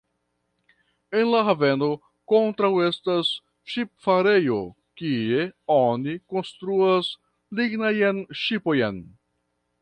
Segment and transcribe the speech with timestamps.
[1.17, 1.89] En la haveno
[2.37, 3.29] ankoraŭ estas
[3.73, 4.57] ŝipfarejo
[5.03, 5.45] kie
[5.77, 7.13] oni konstruas
[7.61, 9.01] lignajn ŝipojn.